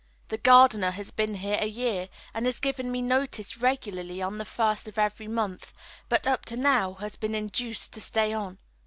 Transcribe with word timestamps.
The 0.29 0.39
gardener 0.39 0.89
has 0.89 1.11
been 1.11 1.35
here 1.35 1.59
a 1.61 1.67
year 1.67 2.09
and 2.33 2.47
has 2.47 2.59
given 2.59 2.91
me 2.91 3.03
notice 3.03 3.57
regularly 3.57 4.19
on 4.19 4.39
the 4.39 4.45
first 4.45 4.87
of 4.87 4.97
every 4.97 5.27
month, 5.27 5.75
but 6.09 6.25
up 6.25 6.43
to 6.45 6.57
now 6.57 6.93
has 6.95 7.15
been 7.15 7.35
induced 7.35 7.93
to 7.93 8.01
stay 8.01 8.33
on. 8.33 8.57